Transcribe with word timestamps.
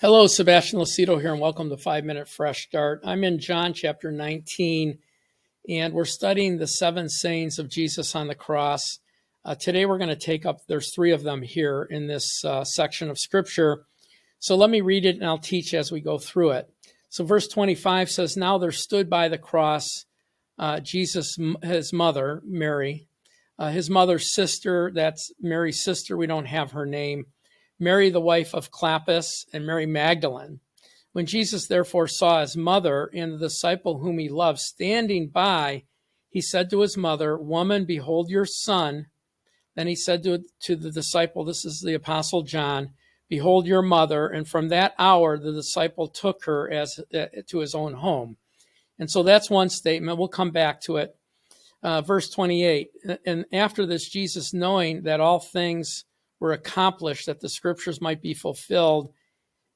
Hello, 0.00 0.28
Sebastian 0.28 0.78
Lucido 0.78 1.20
here, 1.20 1.32
and 1.32 1.40
welcome 1.40 1.70
to 1.70 1.76
Five 1.76 2.04
Minute 2.04 2.28
Fresh 2.28 2.68
Start. 2.68 3.00
I'm 3.04 3.24
in 3.24 3.40
John 3.40 3.72
chapter 3.72 4.12
19, 4.12 4.96
and 5.68 5.92
we're 5.92 6.04
studying 6.04 6.56
the 6.56 6.68
seven 6.68 7.08
sayings 7.08 7.58
of 7.58 7.68
Jesus 7.68 8.14
on 8.14 8.28
the 8.28 8.36
cross. 8.36 9.00
Uh, 9.44 9.56
today, 9.56 9.86
we're 9.86 9.98
going 9.98 10.08
to 10.08 10.14
take 10.14 10.46
up, 10.46 10.58
there's 10.68 10.94
three 10.94 11.10
of 11.10 11.24
them 11.24 11.42
here 11.42 11.82
in 11.90 12.06
this 12.06 12.44
uh, 12.44 12.62
section 12.62 13.10
of 13.10 13.18
scripture. 13.18 13.86
So 14.38 14.54
let 14.54 14.70
me 14.70 14.82
read 14.82 15.04
it, 15.04 15.16
and 15.16 15.26
I'll 15.26 15.36
teach 15.36 15.74
as 15.74 15.90
we 15.90 16.00
go 16.00 16.16
through 16.16 16.50
it. 16.50 16.68
So, 17.08 17.24
verse 17.24 17.48
25 17.48 18.08
says, 18.08 18.36
Now 18.36 18.56
there 18.56 18.70
stood 18.70 19.10
by 19.10 19.26
the 19.26 19.36
cross 19.36 20.04
uh, 20.60 20.78
Jesus, 20.78 21.36
his 21.64 21.92
mother, 21.92 22.40
Mary, 22.44 23.08
uh, 23.58 23.70
his 23.70 23.90
mother's 23.90 24.32
sister, 24.32 24.92
that's 24.94 25.32
Mary's 25.40 25.82
sister, 25.82 26.16
we 26.16 26.28
don't 26.28 26.46
have 26.46 26.70
her 26.70 26.86
name 26.86 27.24
Mary, 27.78 28.10
the 28.10 28.20
wife 28.20 28.54
of 28.54 28.70
Clopas, 28.70 29.46
and 29.52 29.66
Mary 29.66 29.86
Magdalene. 29.86 30.60
When 31.12 31.26
Jesus 31.26 31.66
therefore 31.66 32.06
saw 32.06 32.40
his 32.40 32.56
mother 32.56 33.10
and 33.14 33.32
the 33.32 33.38
disciple 33.38 33.98
whom 33.98 34.18
he 34.18 34.28
loved 34.28 34.58
standing 34.58 35.28
by, 35.28 35.84
he 36.28 36.40
said 36.40 36.70
to 36.70 36.80
his 36.80 36.96
mother, 36.96 37.36
Woman, 37.36 37.84
behold 37.84 38.30
your 38.30 38.44
son. 38.44 39.06
Then 39.74 39.86
he 39.86 39.96
said 39.96 40.22
to, 40.24 40.44
to 40.62 40.76
the 40.76 40.90
disciple, 40.90 41.44
This 41.44 41.64
is 41.64 41.80
the 41.80 41.94
Apostle 41.94 42.42
John, 42.42 42.90
Behold 43.28 43.66
your 43.66 43.82
mother. 43.82 44.26
And 44.26 44.46
from 44.48 44.68
that 44.68 44.94
hour, 44.98 45.38
the 45.38 45.52
disciple 45.52 46.08
took 46.08 46.44
her 46.44 46.70
as 46.70 47.00
uh, 47.14 47.26
to 47.48 47.58
his 47.58 47.74
own 47.74 47.94
home. 47.94 48.36
And 48.98 49.10
so 49.10 49.22
that's 49.22 49.50
one 49.50 49.68
statement. 49.68 50.18
We'll 50.18 50.28
come 50.28 50.50
back 50.50 50.80
to 50.82 50.96
it. 50.96 51.14
Uh, 51.82 52.00
verse 52.00 52.28
28. 52.30 52.90
And 53.24 53.44
after 53.52 53.86
this, 53.86 54.08
Jesus, 54.08 54.52
knowing 54.52 55.02
that 55.02 55.20
all 55.20 55.38
things 55.38 56.04
were 56.40 56.52
accomplished, 56.52 57.26
that 57.26 57.40
the 57.40 57.48
scriptures 57.48 58.00
might 58.00 58.22
be 58.22 58.34
fulfilled, 58.34 59.12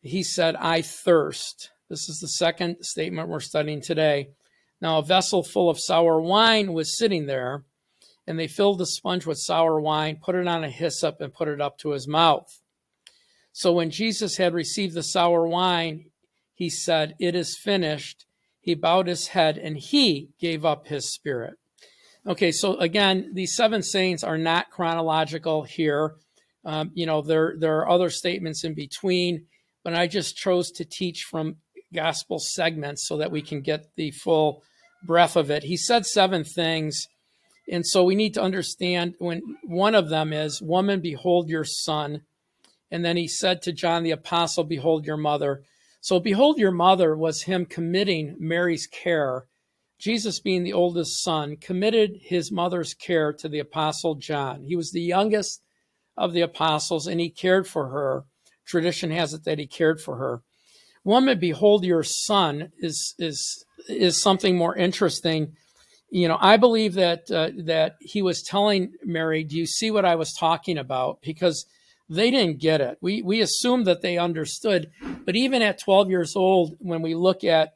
he 0.00 0.22
said, 0.22 0.56
I 0.56 0.82
thirst. 0.82 1.70
This 1.88 2.08
is 2.08 2.18
the 2.20 2.28
second 2.28 2.76
statement 2.82 3.28
we're 3.28 3.40
studying 3.40 3.80
today. 3.80 4.28
Now, 4.80 4.98
a 4.98 5.04
vessel 5.04 5.42
full 5.42 5.70
of 5.70 5.80
sour 5.80 6.20
wine 6.20 6.72
was 6.72 6.96
sitting 6.96 7.26
there, 7.26 7.64
and 8.26 8.38
they 8.38 8.48
filled 8.48 8.78
the 8.78 8.86
sponge 8.86 9.26
with 9.26 9.38
sour 9.38 9.80
wine, 9.80 10.18
put 10.22 10.34
it 10.34 10.46
on 10.46 10.64
a 10.64 10.70
hyssop, 10.70 11.20
and 11.20 11.32
put 11.32 11.48
it 11.48 11.60
up 11.60 11.78
to 11.78 11.90
his 11.90 12.06
mouth. 12.06 12.60
So 13.52 13.72
when 13.72 13.90
Jesus 13.90 14.36
had 14.36 14.52
received 14.52 14.94
the 14.94 15.02
sour 15.02 15.46
wine, 15.46 16.06
he 16.54 16.68
said, 16.68 17.14
It 17.18 17.34
is 17.34 17.58
finished. 17.62 18.26
He 18.60 18.74
bowed 18.74 19.06
his 19.06 19.28
head 19.28 19.58
and 19.58 19.76
he 19.76 20.30
gave 20.40 20.64
up 20.64 20.86
his 20.86 21.12
spirit. 21.12 21.54
Okay, 22.26 22.50
so 22.50 22.76
again, 22.78 23.32
these 23.34 23.54
seven 23.54 23.82
sayings 23.82 24.24
are 24.24 24.38
not 24.38 24.70
chronological 24.70 25.64
here. 25.64 26.14
Um, 26.64 26.90
you 26.94 27.06
know, 27.06 27.22
there 27.22 27.54
there 27.58 27.78
are 27.78 27.88
other 27.88 28.10
statements 28.10 28.64
in 28.64 28.74
between, 28.74 29.46
but 29.82 29.94
I 29.94 30.06
just 30.06 30.36
chose 30.36 30.70
to 30.72 30.84
teach 30.84 31.24
from 31.30 31.56
gospel 31.92 32.38
segments 32.38 33.06
so 33.06 33.18
that 33.18 33.30
we 33.30 33.42
can 33.42 33.60
get 33.60 33.86
the 33.96 34.10
full 34.10 34.62
breadth 35.04 35.36
of 35.36 35.50
it. 35.50 35.64
He 35.64 35.76
said 35.76 36.06
seven 36.06 36.44
things, 36.44 37.06
and 37.70 37.86
so 37.86 38.04
we 38.04 38.14
need 38.14 38.34
to 38.34 38.42
understand 38.42 39.14
when 39.18 39.42
one 39.64 39.94
of 39.94 40.08
them 40.08 40.32
is, 40.32 40.62
"Woman, 40.62 41.00
behold 41.00 41.48
your 41.48 41.64
son," 41.64 42.22
and 42.90 43.04
then 43.04 43.16
he 43.16 43.28
said 43.28 43.62
to 43.62 43.72
John 43.72 44.02
the 44.02 44.10
apostle, 44.10 44.64
"Behold 44.64 45.06
your 45.06 45.16
mother." 45.18 45.64
So, 46.00 46.20
behold 46.20 46.58
your 46.58 46.70
mother 46.70 47.16
was 47.16 47.44
him 47.44 47.64
committing 47.64 48.36
Mary's 48.38 48.86
care. 48.86 49.46
Jesus, 49.98 50.38
being 50.38 50.62
the 50.62 50.72
oldest 50.74 51.22
son, 51.22 51.56
committed 51.56 52.18
his 52.20 52.52
mother's 52.52 52.92
care 52.92 53.32
to 53.32 53.48
the 53.48 53.58
apostle 53.58 54.14
John. 54.16 54.64
He 54.64 54.76
was 54.76 54.90
the 54.90 55.00
youngest 55.00 55.62
of 56.16 56.32
the 56.32 56.40
apostles, 56.40 57.06
and 57.06 57.20
he 57.20 57.30
cared 57.30 57.66
for 57.66 57.88
her. 57.88 58.24
Tradition 58.66 59.10
has 59.10 59.34
it 59.34 59.44
that 59.44 59.58
he 59.58 59.66
cared 59.66 60.00
for 60.00 60.16
her. 60.16 60.42
Woman, 61.04 61.38
behold 61.38 61.84
your 61.84 62.02
son 62.02 62.72
is 62.78 63.14
is 63.18 63.64
is 63.88 64.20
something 64.20 64.56
more 64.56 64.74
interesting. 64.74 65.54
You 66.10 66.28
know, 66.28 66.38
I 66.40 66.56
believe 66.56 66.94
that 66.94 67.30
uh, 67.30 67.50
that 67.64 67.96
he 68.00 68.22
was 68.22 68.42
telling 68.42 68.92
Mary, 69.04 69.44
"Do 69.44 69.56
you 69.56 69.66
see 69.66 69.90
what 69.90 70.06
I 70.06 70.14
was 70.14 70.32
talking 70.32 70.78
about?" 70.78 71.18
Because 71.22 71.66
they 72.08 72.30
didn't 72.30 72.60
get 72.60 72.80
it. 72.80 72.98
We 73.02 73.20
we 73.20 73.40
assumed 73.40 73.86
that 73.86 74.00
they 74.00 74.16
understood, 74.16 74.90
but 75.24 75.36
even 75.36 75.60
at 75.60 75.80
12 75.80 76.10
years 76.10 76.36
old, 76.36 76.76
when 76.78 77.02
we 77.02 77.14
look 77.14 77.44
at 77.44 77.74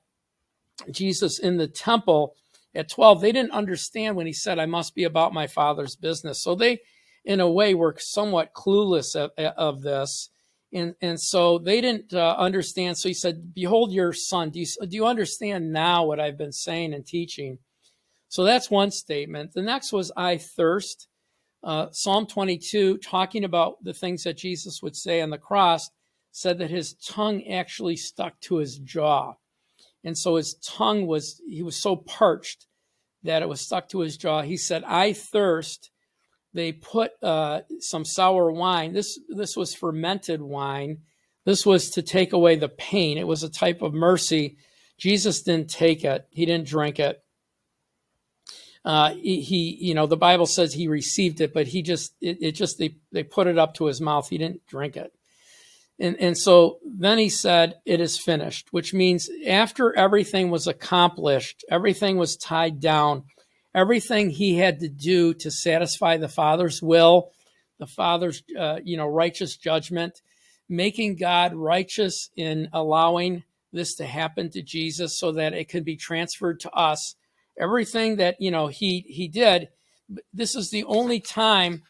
Jesus 0.91 1.39
in 1.39 1.57
the 1.57 1.69
temple 1.69 2.35
at 2.75 2.91
12, 2.91 3.21
they 3.21 3.33
didn't 3.33 3.53
understand 3.53 4.17
when 4.17 4.27
he 4.27 4.33
said, 4.33 4.59
"I 4.59 4.67
must 4.67 4.95
be 4.95 5.05
about 5.05 5.35
my 5.35 5.47
father's 5.47 5.97
business." 5.97 6.43
So 6.43 6.55
they 6.55 6.81
in 7.25 7.41
a 7.41 7.51
way, 7.51 7.75
were 7.75 7.97
somewhat 7.99 8.55
clueless 8.55 9.15
of, 9.15 9.31
of 9.39 9.83
this. 9.83 10.31
And, 10.73 10.95
and 11.01 11.21
so 11.21 11.59
they 11.59 11.81
didn't 11.81 12.13
uh, 12.13 12.37
understand. 12.39 12.99
So 12.99 13.09
he 13.09 13.15
said, 13.15 13.55
Behold 13.55 13.93
your 13.93 14.13
son. 14.13 14.51
Do 14.51 14.61
you, 14.61 14.67
do 14.67 14.97
you 14.97 15.07
understand 15.07 15.73
now 15.73 16.05
what 16.05 16.21
I've 16.21 16.37
been 16.37 16.53
saying 16.53 16.93
and 16.93 17.07
teaching? 17.07 17.59
So 18.29 18.45
that's 18.45 18.71
one 18.71 18.91
statement. 18.91 19.53
The 19.55 19.63
next 19.63 19.93
was, 19.93 20.13
I 20.17 20.37
thirst. 20.37 21.09
Uh, 21.65 21.89
Psalm 21.91 22.27
22, 22.27 22.99
talking 22.99 23.45
about 23.45 23.83
the 23.83 23.95
things 23.95 24.23
that 24.25 24.37
Jesus 24.37 24.81
would 24.83 24.95
say 24.95 25.21
on 25.21 25.31
the 25.31 25.39
cross, 25.39 25.91
said 26.31 26.59
that 26.59 26.71
his 26.71 26.95
tongue 26.95 27.45
actually 27.49 27.97
stuck 27.97 28.39
to 28.43 28.57
his 28.57 28.79
jaw. 28.79 29.35
And 30.05 30.17
so 30.17 30.37
his 30.37 30.55
tongue 30.65 31.07
was, 31.07 31.41
he 31.49 31.63
was 31.63 31.77
so 31.77 31.97
parched 31.97 32.67
that 33.25 33.43
it 33.43 33.49
was 33.49 33.61
stuck 33.61 33.89
to 33.89 34.01
his 34.01 34.17
jaw. 34.17 34.43
He 34.43 34.57
said, 34.57 34.85
I 34.85 35.13
thirst 35.13 35.91
they 36.59 36.73
put 36.73 37.13
uh, 37.23 37.61
some 37.79 38.05
sour 38.05 38.51
wine. 38.51 38.93
This 38.93 39.19
this 39.29 39.57
was 39.57 39.75
fermented 39.75 40.43
wine. 40.43 40.99
This 41.45 41.65
was 41.65 41.91
to 41.91 42.03
take 42.03 42.33
away 42.33 42.57
the 42.57 42.69
pain. 42.69 43.17
It 43.17 43.27
was 43.27 43.45
a 43.45 43.49
type 43.49 43.81
of 43.81 43.95
mercy. 43.95 44.57
Jesus 44.99 45.43
didn't 45.43 45.71
take 45.71 46.05
it. 46.05 46.27
He 46.31 46.45
didn't 46.45 46.67
drink 46.67 46.99
it. 46.99 47.23
Uh, 48.85 49.15
he, 49.15 49.41
he, 49.41 49.79
you 49.81 49.95
know, 49.95 50.07
the 50.07 50.17
Bible 50.17 50.47
says 50.47 50.75
he 50.75 50.89
received 50.89 51.41
it, 51.41 51.55
but 51.55 51.69
he 51.69 51.83
just, 51.83 52.15
it, 52.21 52.39
it 52.41 52.53
just, 52.53 52.79
they, 52.79 52.97
they 53.13 53.23
put 53.23 53.47
it 53.47 53.59
up 53.59 53.75
to 53.75 53.87
his 53.87 54.01
mouth. 54.01 54.29
He 54.29 54.39
didn't 54.39 54.67
drink 54.67 54.97
it. 54.97 55.13
And, 56.01 56.17
and 56.21 56.37
so 56.37 56.79
then 56.85 57.19
he 57.19 57.29
said, 57.29 57.77
It 57.85 58.01
is 58.01 58.19
finished, 58.19 58.69
which 58.73 58.93
means 58.95 59.29
after 59.47 59.97
everything 59.97 60.51
was 60.51 60.67
accomplished, 60.67 61.65
everything 61.71 62.17
was 62.17 62.37
tied 62.37 62.81
down, 62.81 63.25
everything 63.79 64.29
he 64.29 64.57
had 64.57 64.81
to 64.81 64.89
do 64.89 65.33
to 65.33 65.51
satisfy 65.53 66.17
the 66.17 66.29
Father's 66.29 66.83
will, 66.83 67.31
the 67.79 67.87
Father's 67.87 68.43
uh, 68.59 68.81
you 68.83 68.97
know 68.97 69.07
righteous 69.07 69.57
judgment, 69.57 70.21
making 70.69 71.17
God 71.17 71.55
righteous 71.55 72.31
in 72.37 72.69
allowing 72.73 73.45
this 73.73 73.95
to 73.97 74.05
happen 74.05 74.51
to 74.51 74.63
Jesus 74.63 75.19
so 75.19 75.33
that 75.33 75.53
it 75.53 75.69
could 75.69 75.85
be 75.85 75.97
transferred 75.97 76.59
to 76.61 76.71
us. 76.73 77.15
Everything 77.59 78.17
that 78.17 78.41
you 78.41 78.51
know 78.51 78.67
he 78.67 79.05
he 79.09 79.29
did. 79.29 79.69
This 80.33 80.57
is 80.57 80.71
the 80.71 80.85
only 80.85 81.21
time 81.21 81.83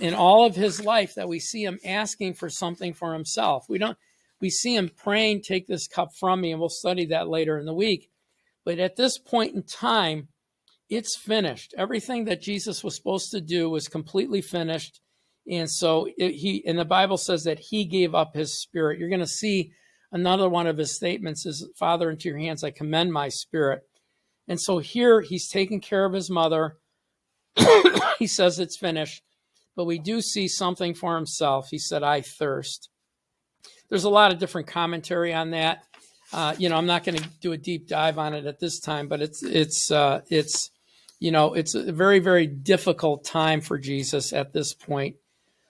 in 0.00 0.14
all 0.14 0.46
of 0.46 0.56
his 0.56 0.82
life 0.82 1.14
that 1.14 1.28
we 1.28 1.38
see 1.38 1.62
him 1.62 1.78
asking 1.84 2.34
for 2.34 2.48
something 2.48 2.92
for 2.92 3.12
himself. 3.12 3.66
We 3.68 3.78
don't 3.78 3.96
we 4.40 4.50
see 4.50 4.74
him 4.74 4.90
praying, 4.96 5.42
take 5.42 5.68
this 5.68 5.86
cup 5.86 6.10
from 6.18 6.40
me, 6.40 6.50
and 6.50 6.60
we'll 6.60 6.68
study 6.70 7.06
that 7.06 7.28
later 7.28 7.56
in 7.56 7.66
the 7.66 7.74
week. 7.74 8.10
But 8.64 8.80
at 8.80 8.96
this 8.96 9.16
point 9.16 9.54
in 9.54 9.62
time, 9.62 10.28
it's 10.88 11.16
finished. 11.16 11.74
Everything 11.76 12.24
that 12.26 12.42
Jesus 12.42 12.84
was 12.84 12.94
supposed 12.96 13.30
to 13.32 13.40
do 13.40 13.68
was 13.68 13.88
completely 13.88 14.40
finished. 14.40 15.00
And 15.50 15.70
so 15.70 16.08
it, 16.16 16.32
he, 16.32 16.64
and 16.66 16.78
the 16.78 16.84
Bible 16.84 17.16
says 17.16 17.44
that 17.44 17.58
he 17.58 17.84
gave 17.84 18.14
up 18.14 18.34
his 18.34 18.60
spirit. 18.60 18.98
You're 18.98 19.08
going 19.08 19.20
to 19.20 19.26
see 19.26 19.72
another 20.12 20.48
one 20.48 20.66
of 20.66 20.78
his 20.78 20.94
statements 20.94 21.46
is, 21.46 21.68
Father, 21.76 22.10
into 22.10 22.28
your 22.28 22.38
hands 22.38 22.64
I 22.64 22.70
commend 22.70 23.12
my 23.12 23.28
spirit. 23.28 23.82
And 24.48 24.60
so 24.60 24.78
here 24.78 25.20
he's 25.20 25.48
taking 25.48 25.80
care 25.80 26.04
of 26.04 26.12
his 26.12 26.30
mother. 26.30 26.76
he 28.18 28.26
says 28.26 28.58
it's 28.58 28.76
finished, 28.76 29.22
but 29.74 29.86
we 29.86 29.98
do 29.98 30.20
see 30.20 30.46
something 30.46 30.94
for 30.94 31.16
himself. 31.16 31.68
He 31.70 31.78
said, 31.78 32.02
I 32.02 32.20
thirst. 32.20 32.88
There's 33.88 34.04
a 34.04 34.10
lot 34.10 34.32
of 34.32 34.38
different 34.38 34.68
commentary 34.68 35.32
on 35.32 35.50
that. 35.50 35.84
Uh, 36.32 36.54
you 36.58 36.68
know, 36.68 36.76
I'm 36.76 36.86
not 36.86 37.04
going 37.04 37.18
to 37.18 37.28
do 37.40 37.52
a 37.52 37.56
deep 37.56 37.88
dive 37.88 38.18
on 38.18 38.34
it 38.34 38.46
at 38.46 38.58
this 38.58 38.80
time, 38.80 39.06
but 39.06 39.22
it's 39.22 39.44
it's 39.44 39.92
uh, 39.92 40.22
it's 40.28 40.70
you 41.18 41.30
know, 41.30 41.54
it's 41.54 41.74
a 41.74 41.92
very, 41.92 42.18
very 42.18 42.46
difficult 42.46 43.24
time 43.24 43.60
for 43.60 43.78
Jesus 43.78 44.32
at 44.32 44.52
this 44.52 44.74
point. 44.74 45.16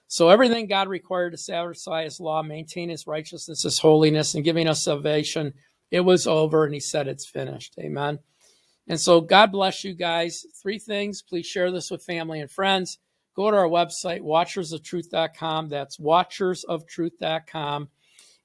So 0.07 0.29
everything 0.29 0.67
God 0.67 0.87
required 0.87 1.31
to 1.31 1.37
satisfy 1.37 2.03
his 2.03 2.19
law, 2.19 2.41
maintain 2.41 2.89
his 2.89 3.07
righteousness, 3.07 3.63
his 3.63 3.79
holiness, 3.79 4.35
and 4.35 4.43
giving 4.43 4.67
us 4.67 4.83
salvation, 4.83 5.53
it 5.91 6.01
was 6.01 6.27
over, 6.27 6.65
and 6.65 6.73
he 6.73 6.79
said 6.79 7.07
it's 7.07 7.25
finished. 7.25 7.75
Amen. 7.79 8.19
And 8.87 8.99
so 8.99 9.19
God 9.21 9.51
bless 9.51 9.83
you 9.83 9.93
guys. 9.93 10.45
Three 10.61 10.79
things. 10.79 11.21
Please 11.21 11.45
share 11.45 11.71
this 11.71 11.91
with 11.91 12.03
family 12.03 12.39
and 12.39 12.49
friends. 12.49 12.99
Go 13.35 13.51
to 13.51 13.57
our 13.57 13.67
website, 13.67 14.21
watchersoftruth.com. 14.21 15.69
That's 15.69 15.97
watchersoftruth.com. 15.97 17.89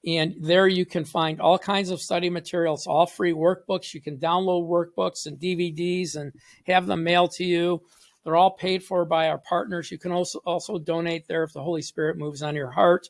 And 0.04 0.34
there 0.40 0.66
you 0.66 0.84
can 0.84 1.04
find 1.04 1.40
all 1.40 1.58
kinds 1.58 1.90
of 1.90 2.00
study 2.00 2.28
materials, 2.28 2.87
all 2.87 3.06
free 3.06 3.32
workbooks. 3.32 3.94
You 3.94 4.00
can 4.00 4.19
download 4.19 4.69
workbooks 4.69 5.26
and 5.26 5.38
DVDs 5.38 6.16
and 6.16 6.32
have 6.66 6.87
them 6.87 7.04
mailed 7.04 7.31
to 7.32 7.44
you. 7.44 7.82
They're 8.25 8.37
all 8.37 8.50
paid 8.50 8.82
for 8.82 9.04
by 9.04 9.28
our 9.28 9.38
partners. 9.38 9.90
You 9.90 9.99
can 9.99 10.12
also, 10.12 10.40
also 10.44 10.78
donate 10.78 11.26
there 11.26 11.44
if 11.44 11.52
the 11.52 11.62
Holy 11.62 11.82
Spirit 11.82 12.19
moves 12.19 12.43
on 12.43 12.54
your 12.54 12.70
heart. 12.70 13.08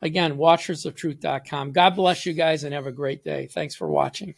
Again, 0.00 0.36
watchersoftruth.com. 0.36 1.72
God 1.72 1.96
bless 1.96 2.24
you 2.24 2.32
guys 2.32 2.64
and 2.64 2.72
have 2.72 2.86
a 2.86 2.92
great 2.92 3.24
day. 3.24 3.46
Thanks 3.46 3.74
for 3.74 3.88
watching. 3.88 4.34